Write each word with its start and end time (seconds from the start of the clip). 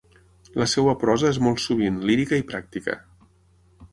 La 0.61 0.65
seva 0.71 0.95
prosa 1.03 1.29
és 1.33 1.39
molt 1.47 1.61
sovint 1.67 2.01
lírica 2.11 2.41
i 2.41 2.45
pràctica. 2.53 2.99